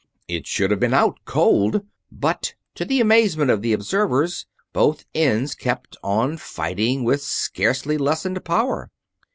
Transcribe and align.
It 0.27 0.47
should 0.47 0.71
have 0.71 0.79
been 0.79 0.95
out, 0.95 1.19
cold 1.25 1.85
but 2.11 2.55
to 2.73 2.85
the 2.85 2.99
amazement 2.99 3.51
of 3.51 3.61
the 3.61 3.71
observers, 3.71 4.47
both 4.73 5.05
ends 5.13 5.53
kept 5.53 5.95
on 6.01 6.37
fighting 6.37 7.03
with 7.03 7.21
scarcely 7.21 7.99
lessened 7.99 8.43
power! 8.43 8.89